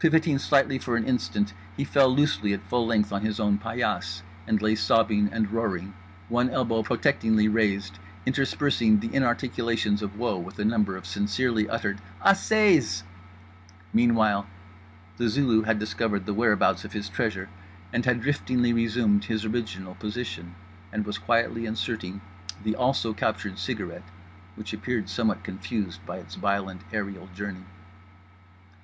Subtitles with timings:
[0.00, 4.24] Pivoting slightly for an instant he fell loosely at full length on his own paillasse,
[4.44, 5.94] and lay sobbing and roaring,
[6.28, 12.00] one elbow protectingly raised, interspersing the inarticulations of woe with a number of sincerely uttered
[12.24, 13.04] Assez!'s.
[13.92, 14.48] Meanwhile
[15.16, 17.48] The Zulu had discovered the whereabouts of his treasure,
[17.92, 20.56] had driftingly resumed his original position;
[20.92, 22.20] and was quietly inserting
[22.64, 24.08] the also captured cigarette
[24.56, 27.66] which appeared somewhat confused by its violent aerial journey.